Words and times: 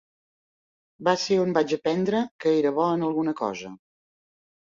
Va 1.07 1.13
ser 1.23 1.35
on 1.41 1.51
vaig 1.57 1.75
aprendre 1.77 2.21
que 2.45 2.55
era 2.61 2.73
bo 2.79 2.87
en 2.97 3.05
alguna 3.09 3.35
cosa. 3.43 3.73